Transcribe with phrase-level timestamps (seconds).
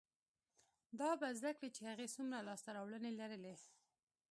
[0.99, 3.55] دا به زده کړي چې هغې څومره لاسته راوړنې لرلې،